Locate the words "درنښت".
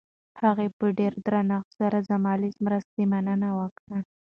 1.25-1.69